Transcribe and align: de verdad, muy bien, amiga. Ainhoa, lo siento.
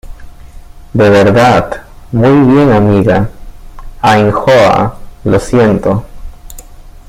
de 0.93 1.09
verdad, 1.11 1.83
muy 2.11 2.51
bien, 2.55 2.71
amiga. 2.73 3.29
Ainhoa, 4.01 4.97
lo 5.23 5.39
siento. 5.39 6.03